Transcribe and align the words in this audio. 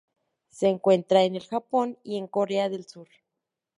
Se 0.49 0.67
encuentra 0.67 1.21
en 1.25 1.35
el 1.35 1.45
Japón 1.45 1.95
y 2.03 2.17
en 2.17 2.25
Corea 2.25 2.69
del 2.69 2.87
Sur. 2.87 3.07